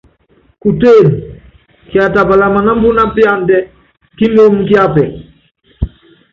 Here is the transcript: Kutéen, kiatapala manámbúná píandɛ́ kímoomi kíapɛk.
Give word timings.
Kutéen, 0.61 1.07
kiatapala 1.89 2.45
manámbúná 2.55 3.03
píandɛ́ 3.15 3.59
kímoomi 4.17 4.61
kíapɛk. 4.69 5.11